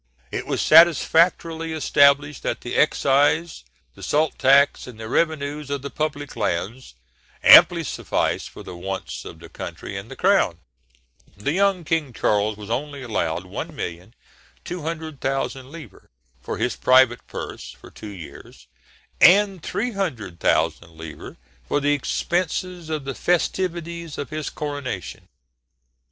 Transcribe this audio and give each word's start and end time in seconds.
It 0.31 0.47
was 0.47 0.63
satisfactorily 0.63 1.73
established 1.73 2.41
that 2.41 2.61
the 2.61 2.73
excise, 2.73 3.63
the 3.93 4.01
salt 4.01 4.39
tax, 4.39 4.87
and 4.87 4.99
the 4.99 5.07
revenues 5.07 5.69
of 5.69 5.83
the 5.83 5.91
public 5.91 6.35
lands 6.35 6.95
amply 7.43 7.83
sufficed 7.83 8.49
for 8.49 8.63
the 8.63 8.75
wants 8.75 9.25
of 9.25 9.37
the 9.37 9.47
country 9.47 9.95
and 9.95 10.09
the 10.09 10.15
crown. 10.15 10.57
The 11.37 11.51
young 11.51 11.83
King 11.83 12.13
Charles 12.13 12.57
was 12.57 12.71
only 12.71 13.03
allowed 13.03 13.43
1,200,000 13.43 15.69
livres 15.69 16.07
for 16.41 16.57
his 16.57 16.75
private 16.75 17.27
purse 17.27 17.71
for 17.71 17.91
two 17.91 18.09
years, 18.09 18.65
and 19.21 19.61
300,000 19.61 20.89
livres 20.97 21.37
for 21.67 21.79
the 21.79 21.93
expenses 21.93 22.89
of 22.89 23.05
the 23.05 23.13
festivities 23.13 24.17
of 24.17 24.31
his 24.31 24.49
coronation. 24.49 25.27